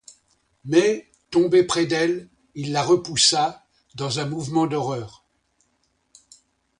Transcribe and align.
Mais, 0.65 1.11
tombé 1.29 1.63
près 1.63 1.85
d'elle, 1.85 2.27
il 2.55 2.71
la 2.71 2.81
repoussa, 2.81 3.67
dans 3.93 4.17
un 4.19 4.25
mouvement 4.25 4.65
d'horreur. 4.65 5.23